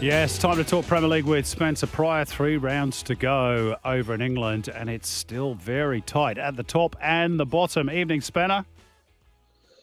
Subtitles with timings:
[0.00, 2.24] Yes, time to talk Premier League with Spencer Prior.
[2.24, 6.96] Three rounds to go over in England, and it's still very tight at the top
[7.02, 7.90] and the bottom.
[7.90, 8.64] Evening, Spanner.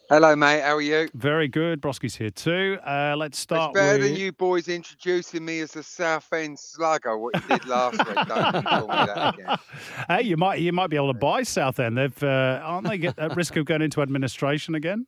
[0.10, 0.64] Hello, mate.
[0.64, 1.08] How are you?
[1.14, 1.84] Very good.
[1.84, 2.80] Broski's here too.
[2.84, 4.08] Uh, let's start it's better with...
[4.08, 7.16] than you boys introducing me as a Southend slugger.
[7.16, 8.16] What you did last week.
[8.28, 9.58] Don't you call me that again.
[10.08, 11.96] Hey, you might you might be able to buy Southend.
[11.96, 15.06] They've uh, aren't they at risk of going into administration again?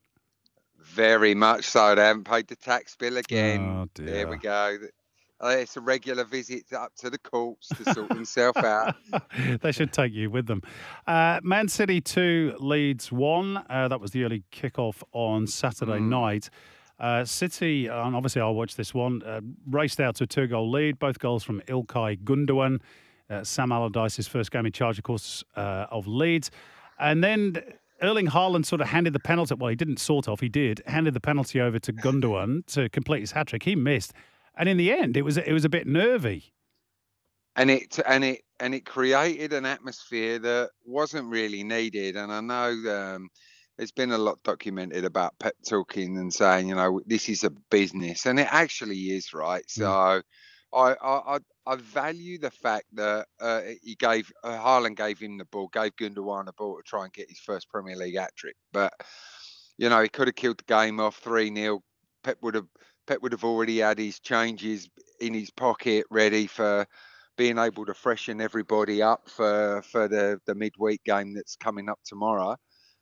[0.77, 1.95] Very much so.
[1.95, 3.61] They haven't paid the tax bill again.
[3.61, 4.05] Oh, dear.
[4.05, 4.77] There we go.
[5.41, 8.95] Uh, it's a regular visit up to the courts to sort himself out.
[9.61, 10.61] they should take you with them.
[11.07, 13.65] Uh, Man City 2, Leeds 1.
[13.69, 16.09] Uh, that was the early kickoff on Saturday Mm.
[16.09, 16.49] night.
[16.99, 19.39] Uh, City, and obviously I'll watch this one, uh,
[19.69, 22.81] raced out to a two goal lead, both goals from Ilkay Gundogan.
[23.29, 26.51] Uh, Sam Allardyce's first game in charge, of course, uh, of Leeds.
[26.99, 27.61] And then
[28.01, 29.53] Erling Haaland sort of handed the penalty.
[29.55, 30.81] Well, he didn't sort of, he did.
[30.87, 33.63] Handed the penalty over to Gundogan to complete his hat trick.
[33.63, 34.11] He missed.
[34.59, 36.53] And in the end, it was it was a bit nervy.
[37.55, 42.15] and it and it and it created an atmosphere that wasn't really needed.
[42.15, 43.29] And I know um,
[43.77, 47.51] there's been a lot documented about Pep talking and saying, you know, this is a
[47.71, 49.69] business, and it actually is, right?
[49.69, 50.21] So I
[50.73, 55.45] I I, I value the fact that uh, he gave uh, Haaland gave him the
[55.45, 58.55] ball, gave Gundogan the ball to try and get his first Premier League hat trick,
[58.71, 58.93] but
[59.77, 61.81] you know he could have killed the game off three 0
[62.23, 62.67] Pep would have
[63.09, 64.87] Pep would have already had his changes
[65.19, 66.85] in his pocket ready for
[67.37, 71.99] being able to freshen everybody up for for the the midweek game that's coming up
[72.05, 72.55] tomorrow.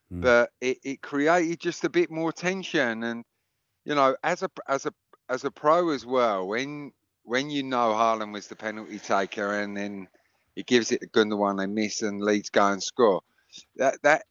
[0.10, 0.22] Mm.
[0.22, 3.26] But it, it created just a bit more tension, and
[3.84, 4.94] you know, as a as a
[5.28, 9.76] as a pro as well, when when you know Haaland was the penalty taker, and
[9.76, 10.08] then
[10.56, 13.22] he gives it to Gundogan, they miss, and Leeds go and score.
[13.76, 14.24] That that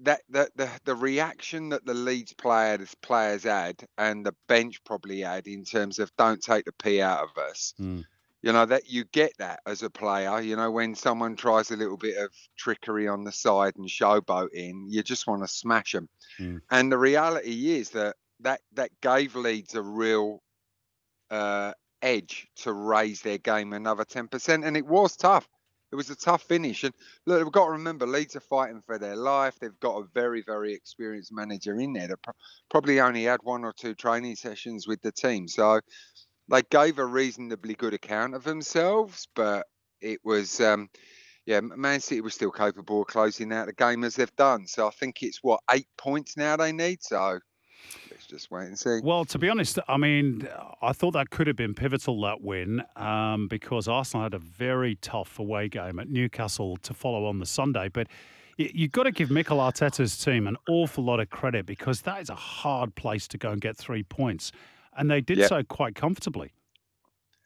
[0.00, 5.20] that the, the the reaction that the Leeds players players had and the bench probably
[5.20, 7.74] had in terms of don't take the pee out of us.
[7.80, 8.04] Mm.
[8.42, 10.40] You know that you get that as a player.
[10.40, 14.84] You know when someone tries a little bit of trickery on the side and showboating,
[14.86, 16.08] you just want to smash them.
[16.38, 16.60] Mm.
[16.70, 20.40] And the reality is that that that gave Leeds a real
[21.30, 25.48] uh, edge to raise their game another ten percent, and it was tough.
[25.90, 26.94] It was a tough finish, and
[27.26, 29.58] look, we've got to remember Leeds are fighting for their life.
[29.58, 32.34] They've got a very, very experienced manager in there that pro-
[32.70, 35.80] probably only had one or two training sessions with the team, so
[36.50, 39.28] they gave a reasonably good account of themselves.
[39.34, 39.66] But
[40.00, 40.88] it was, um,
[41.46, 44.66] yeah, Man City was still capable of closing out the game as they've done.
[44.66, 47.02] So I think it's what eight points now they need.
[47.02, 47.38] So
[48.10, 49.00] let's just wait and see.
[49.02, 50.46] Well, to be honest, I mean,
[50.82, 54.96] I thought that could have been pivotal that win um, because Arsenal had a very
[54.96, 57.88] tough away game at Newcastle to follow on the Sunday.
[57.88, 58.08] But
[58.56, 62.28] you've got to give Mikel Arteta's team an awful lot of credit because that is
[62.30, 64.52] a hard place to go and get three points,
[64.96, 65.48] and they did Yep.
[65.48, 66.52] so quite comfortably.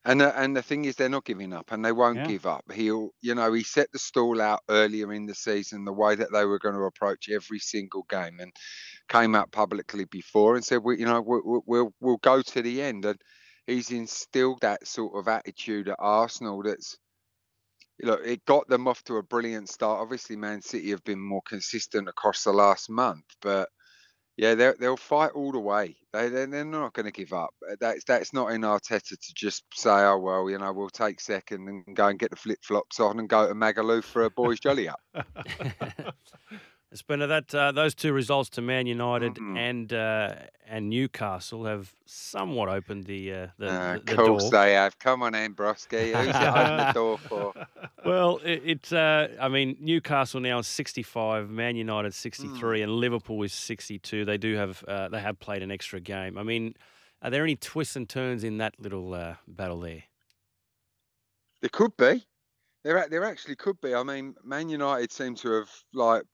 [0.04, 2.24] And the, and the thing is, they're not giving up, and they won't Yeah.
[2.24, 2.70] give up.
[2.72, 6.32] He'll, you know, he set the stall out earlier in the season, the way that
[6.32, 8.52] they were going to approach every single game, and
[9.08, 12.62] came out publicly before and said, "We, you know, we, we, we'll we'll go to
[12.62, 13.20] the end." And
[13.66, 16.62] he's instilled that sort of attitude at Arsenal.
[16.64, 16.98] That's,
[17.98, 20.00] you look, it got them off to a brilliant start.
[20.00, 23.68] Obviously, Man City have been more consistent across the last month, but
[24.36, 25.96] yeah, they'll they'll fight all the way.
[26.12, 27.50] They they're, not going to give up.
[27.70, 31.20] Uh, That's that's not in Arteta to just say, oh well, you know, we'll take
[31.20, 34.30] second and go and get the flip flops on and go to Magaluf for a
[34.30, 35.00] boys' jolly up.
[36.94, 39.56] Spinner, that uh, those two results to Man United Mhm.
[39.58, 40.34] and uh,
[40.66, 44.50] and Newcastle have somewhat opened the uh, the, Uh, the, the course door.
[44.64, 44.98] they have.
[44.98, 46.12] Come on, Ambrosky.
[46.14, 47.52] Who's it open the door for?
[48.04, 52.82] Well, it, it's uh, I mean Newcastle now is 65, Man United 63, Mm.
[52.84, 54.24] and Liverpool is 62.
[54.24, 56.36] They do have uh, they have played an extra game.
[56.38, 56.74] I mean,
[57.22, 60.04] are there any twists and turns in that little uh, battle there?
[61.60, 62.24] There could be.
[62.84, 63.94] There, there actually could be.
[63.94, 66.24] I mean, Man United seem to have like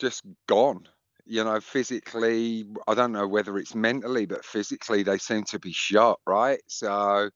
[0.00, 0.88] just gone.
[1.26, 5.72] You know, physically, I don't know whether it's mentally, but physically, they seem to be
[5.72, 6.60] shot, right?
[6.68, 7.30] So,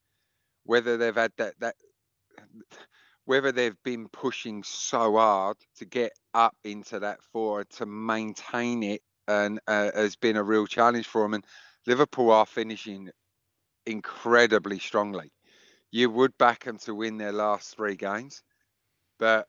[0.65, 1.77] whether they've had that that
[3.27, 9.03] whether they've been pushing so hard to get up into that forward to maintain it
[9.29, 11.35] and uh, has been a real challenge for them.
[11.35, 11.45] And
[11.87, 13.11] Liverpool are finishing
[13.87, 15.33] incredibly strongly.
[15.93, 18.43] You would back them to win their last three games,
[19.19, 19.47] but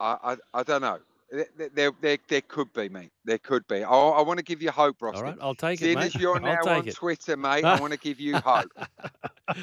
[0.00, 1.00] I I, I don't know.
[1.30, 3.12] There, there, there, there could be, mate.
[3.24, 3.84] There could be.
[3.84, 5.16] I, I want to give you hope, Ross.
[5.16, 6.06] All right, I'll take it, Seeing mate.
[6.06, 6.94] as you're now on it.
[6.94, 8.70] Twitter, mate, I want to give you hope.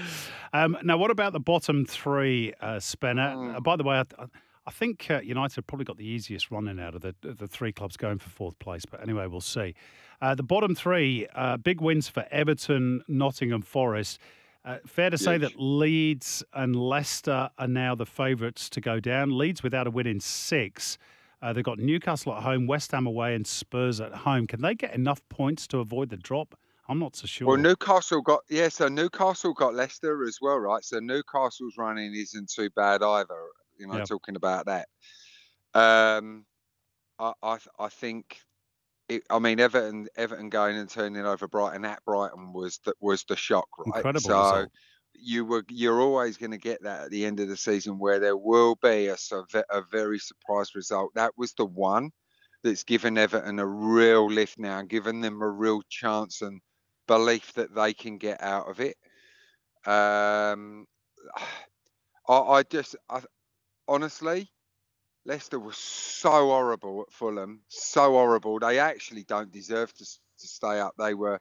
[0.54, 3.36] Um, now, what about the bottom three, uh, Spenner?
[3.36, 3.56] Mm.
[3.56, 4.04] Uh, by the way, I,
[4.66, 7.96] I think uh, United probably got the easiest running out of the the three clubs
[7.96, 8.84] going for fourth place.
[8.86, 9.76] But anyway, we'll see.
[10.22, 14.20] Uh, the bottom three, uh, big wins for Everton, Nottingham Forest.
[14.66, 15.42] Uh, fair to say Huge.
[15.54, 19.38] that Leeds and Leicester are now the favourites to go down.
[19.38, 20.98] Leeds without a win in six.
[21.42, 24.48] Uh, they've got Newcastle at home, West Ham away, and Spurs at home.
[24.48, 26.58] Can they get enough points to avoid the drop?
[26.90, 27.48] I'm not so sure.
[27.48, 30.84] Well, Newcastle got yeah, so Newcastle got Leicester as well, right?
[30.84, 33.36] So Newcastle's running isn't too bad either.
[33.78, 34.06] You know, Yeah.
[34.06, 34.88] talking about that.
[35.74, 36.46] Um,
[37.20, 38.42] I I, I think.
[39.10, 43.24] It, I mean, Everton, Everton going and turning over Brighton at Brighton was that was
[43.24, 43.96] the shock, right?
[43.96, 44.72] Incredible So result.
[45.20, 48.20] You were you're always going to get that at the end of the season where
[48.20, 49.18] there will be a,
[49.72, 51.12] a very surprise result.
[51.16, 52.12] That was the one
[52.64, 56.62] that's given Everton a real lift now, given them a real chance and
[57.08, 58.98] belief that they can get out of it.
[59.86, 60.86] Um,
[62.30, 63.22] I, I just, I,
[63.88, 64.52] honestly,
[65.26, 68.60] Leicester was so horrible at Fulham, so horrible.
[68.60, 70.94] They actually don't deserve to, to stay up.
[70.98, 71.40] They were,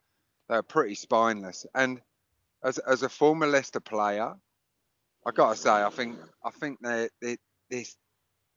[0.48, 1.66] they were pretty spineless.
[1.74, 2.00] And
[2.66, 4.34] as as a former Leicester player,
[5.26, 7.36] I gotta say, I think I think they they
[7.70, 7.96] this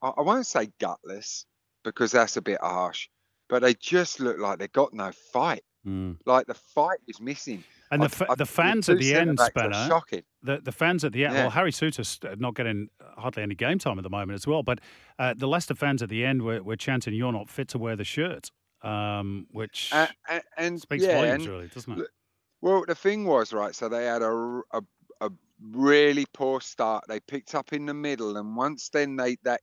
[0.02, 1.46] I, won't say gutless
[1.84, 3.08] because that's a bit harsh,
[3.50, 5.64] but they just look like they got no fight.
[5.88, 6.18] Mm.
[6.26, 7.64] Like the fight is missing.
[7.92, 10.24] And the, I- fa- I- the fans at the end, Spanner, shocking.
[10.44, 11.42] the, the fans at the end, Yeah.
[11.44, 14.80] well, Harry Souttar's not getting hardly any game time at the moment as well, but
[15.18, 17.96] uh, the Leicester fans at the end were, were chanting, You're not fit to wear
[17.96, 18.52] the shirt,
[18.84, 21.98] um, which And, and, and speaks yeah, volumes, and- really, doesn't it?
[22.00, 22.10] look,
[22.62, 23.76] Well, the thing was right.
[23.76, 24.62] So they had a
[25.22, 25.30] a
[25.62, 27.06] really poor start.
[27.08, 29.62] They picked up in the middle, and once then they that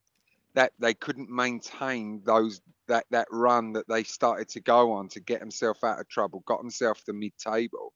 [0.55, 5.21] that they couldn't maintain those that that run that they started to go on to
[5.21, 7.93] get themselves out of trouble, got themselves to mid-table.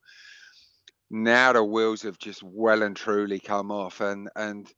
[1.11, 4.73] Now the wheels have just well and truly come off, and and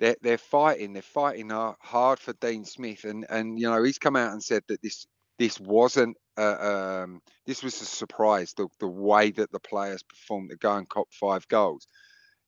[0.00, 0.92] they're they're fighting.
[0.94, 4.64] They're fighting hard for Dean Smith, and and you know he's come out and said
[4.68, 5.06] that this
[5.38, 8.54] this wasn't uh, um, this was a surprise.
[8.54, 11.86] The the way that the players performed to go and cop five goals,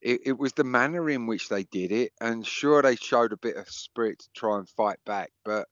[0.00, 3.36] it, it was the manner in which they did it, and sure they showed a
[3.38, 5.30] bit of spirit to try and fight back.
[5.44, 5.68] But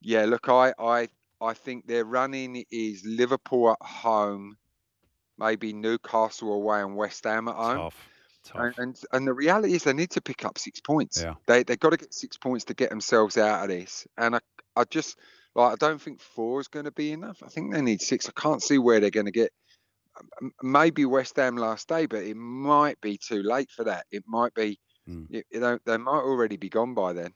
[0.00, 1.08] yeah, look, I I
[1.40, 4.56] I think their running is Liverpool at home,
[5.38, 7.76] maybe Newcastle away and West Ham at home.
[7.76, 8.08] Tough.
[8.42, 8.60] Tough.
[8.60, 11.22] And, and and the reality is they need to pick up six points.
[11.22, 11.34] Yeah.
[11.46, 14.06] They they got to get six points to get themselves out of this.
[14.16, 14.40] And I
[14.74, 15.18] I just
[15.60, 17.42] like I don't think four is going to be enough.
[17.44, 18.28] I think they need six.
[18.28, 19.52] I can't see where they're going to get.
[20.62, 24.06] Maybe West Ham last day, but it might be too late for that.
[24.10, 24.78] It might be.
[25.08, 25.26] Mm.
[25.30, 27.32] You, you know, they might already be gone by then.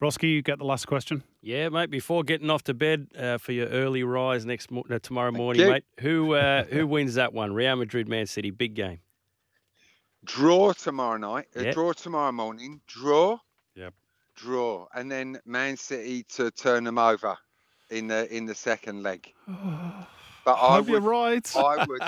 [0.00, 1.24] Broski, you get the last question?
[1.40, 1.90] Yeah, mate.
[1.90, 5.68] Before getting off to bed uh, for your early rise next mo- uh, tomorrow morning,
[5.68, 5.84] mate.
[6.00, 7.52] Who uh, who wins that one?
[7.52, 9.00] Real Madrid, Man City, big game.
[10.24, 11.46] Draw tomorrow night.
[11.56, 11.74] A Yep.
[11.74, 12.80] draw tomorrow morning.
[12.86, 13.38] Draw.
[13.74, 13.94] Yep.
[14.36, 17.36] Draw, and then Man City to turn them over
[17.90, 19.32] in the in the second leg.
[20.44, 21.56] But I Hope would right.
[21.56, 22.00] I would,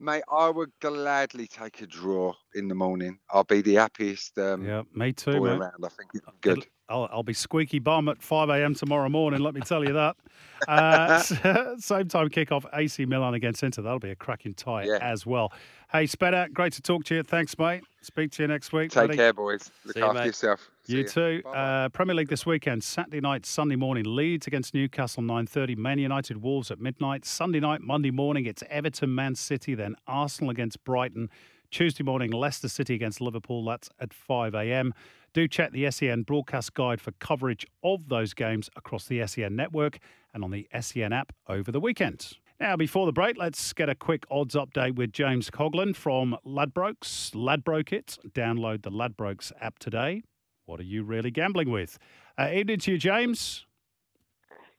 [0.00, 0.24] mate.
[0.28, 3.20] I would gladly take a draw in the morning.
[3.30, 5.58] I'll be the happiest um, yeah, me too, boy mate.
[5.58, 5.84] around.
[5.84, 6.66] I think it's good.
[6.88, 8.74] It'll- I'll, I'll be squeaky bum at 5 a.m.
[8.74, 10.16] tomorrow morning, let me tell you that.
[10.68, 11.18] Uh,
[11.78, 13.82] same time kickoff, AC Milan against Inter.
[13.82, 14.98] That'll be a cracking tie Yeah.
[15.02, 15.52] as well.
[15.92, 17.22] Hey, Spanner, great to talk to you.
[17.22, 17.82] Thanks, mate.
[18.00, 18.90] Speak to you next week.
[18.90, 19.16] Take buddy.
[19.16, 19.70] care, boys.
[19.84, 20.26] Look See after mate.
[20.26, 20.70] yourself.
[20.84, 21.08] See You ya.
[21.08, 21.42] too.
[21.46, 25.76] Uh, Premier League this weekend, Saturday night, Sunday morning, Leeds against Newcastle, 9.30.
[25.76, 27.26] Man United, Wolves at midnight.
[27.26, 31.28] Sunday night, Monday morning, it's Everton, Man City, then Arsenal against Brighton.
[31.70, 33.64] Tuesday morning, Leicester City against Liverpool.
[33.66, 34.94] That's at 5 a.m.
[35.34, 39.98] Do check the SEN broadcast guide for coverage of those games across the SEN network
[40.32, 42.34] and on the SEN app over the weekend.
[42.60, 47.34] Now, before the break, let's get a quick odds update with James Coughlin from Ladbrokes.
[47.34, 48.16] Ladbroke it.
[48.32, 50.22] Download the Ladbrokes app today.
[50.66, 51.98] What are you really gambling with?
[52.38, 53.66] Uh, evening to you, James.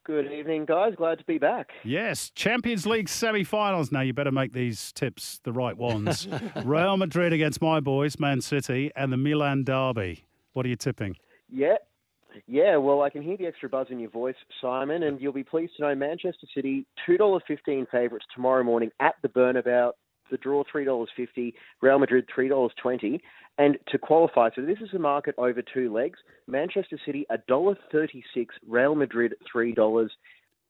[0.06, 0.94] Good evening, guys.
[0.96, 1.74] Glad to be back.
[1.84, 3.92] Yes, Champions League semi-finals.
[3.92, 6.30] Now you better make these tips the right ones.
[6.64, 10.25] Real Madrid against my boys, Man City, and the Milan derby.
[10.56, 11.18] What are you tipping?
[11.50, 11.76] Yeah.
[12.48, 15.44] Yeah, well, I can hear the extra buzz in your voice, Simon, and you'll be
[15.44, 19.92] pleased to know Manchester City, $2.15 favourites tomorrow morning at the Bernabéu.
[20.32, 21.54] The draw, $3.50.
[21.82, 23.20] Real Madrid, $3.20.
[23.58, 26.20] And to qualify, so this is a market over two legs.
[26.48, 28.48] Manchester City, $1.36.
[28.66, 30.10] Real Madrid, $3.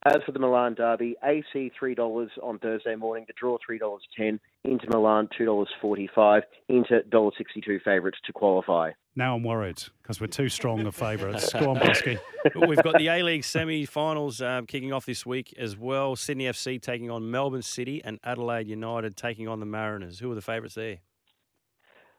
[0.04, 3.24] As for the Milan derby, AC $3 on Thursday morning.
[3.28, 4.40] The draw, $3.10.
[4.64, 6.42] Inter Milan, $2.45.
[6.68, 8.90] Inter, $1.62 favourites to qualify.
[9.18, 11.50] Now I'm worried because we're too strong of favourites.
[11.50, 12.18] Go on, Bosky.
[12.54, 16.16] We've got the A League semi-finals um, kicking off this week as well.
[16.16, 20.18] Sydney FC taking on Melbourne City and Adelaide United taking on the Mariners.
[20.18, 20.98] Who are the favourites there?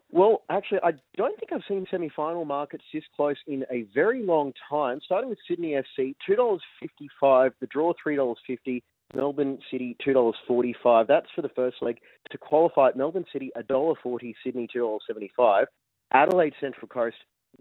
[0.10, 4.54] Well, actually, I don't think I've seen semi-final markets this close in a very long
[4.68, 5.00] time.
[5.06, 7.52] Starting with Sydney FC, two dollars fifty-five.
[7.60, 8.84] The draw three dollars fifty.
[9.14, 11.08] Melbourne City two dollars forty five.
[11.08, 12.00] That's for the first leg.
[12.32, 15.68] To qualify, Melbourne City a dollar forty, Sydney two dollars seventy five.
[16.14, 17.18] Adelaide Central Coast.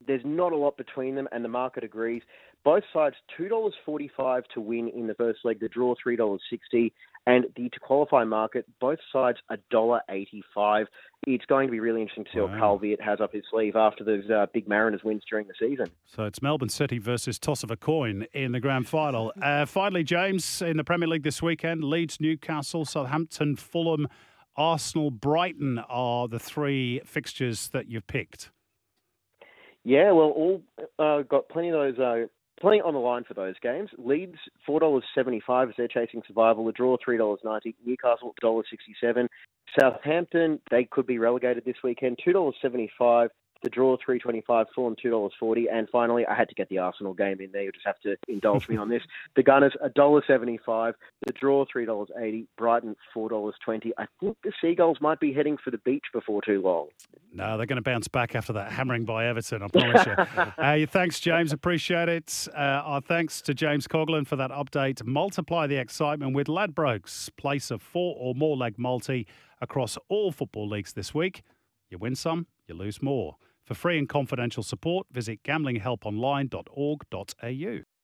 [0.06, 2.20] There's not a lot between them, and the market agrees.
[2.64, 5.60] Both sides two dollars forty five to win in the first leg.
[5.60, 6.92] The draw three dollars sixty,
[7.26, 10.86] and the to qualify market both sides a dollar eighty five.
[11.26, 12.46] It's going to be really interesting to see Wow.
[12.48, 15.54] what Carl Veart has up his sleeve after those uh, big Mariners wins during the
[15.58, 15.86] season.
[16.04, 19.32] So it's Melbourne City versus toss of a coin in the grand final.
[19.42, 24.08] Uh, finally, James, in the Premier League this weekend, Leeds, Newcastle, Southampton, Fulham,
[24.56, 28.50] Arsenal, Brighton are the three fixtures that you've picked.
[29.84, 30.62] Yeah, well, all
[30.98, 32.26] uh, got plenty of those, uh,
[32.60, 33.90] plenty on the line for those games.
[33.98, 36.64] Leeds four dollars seventy five as they're chasing survival.
[36.66, 37.76] The draw three dollars ninety.
[37.84, 39.28] Newcastle dollar sixty seven.
[39.78, 42.18] Southampton they could be relegated this weekend.
[42.24, 43.30] Two dollars seventy five.
[43.66, 44.66] The draw three twenty five.
[44.76, 45.66] Fulham two dollars forty.
[45.68, 47.62] And finally, I had to get the Arsenal game in there.
[47.62, 49.02] You'll just have to indulge me on this.
[49.34, 50.94] The Gunners a dollar seventy five.
[51.26, 52.46] The draw three dollars eighty.
[52.56, 53.92] Brighton four dollars twenty.
[53.98, 56.86] I think the Seagulls might be heading for the beach before too long.
[57.32, 60.12] No, they're going to bounce back after that hammering by Everton, I promise you.
[60.12, 61.52] uh, thanks, James.
[61.52, 62.46] Appreciate it.
[62.54, 65.04] Uh, our thanks to James Coughlin for that update.
[65.04, 67.30] Multiply the excitement with Ladbrokes.
[67.36, 69.26] Place a four or more leg multi
[69.60, 71.42] across all football leagues this week.
[71.90, 73.36] You win some, you lose more.
[73.66, 77.95] For free and confidential support, visit gamblinghelponline.org.au.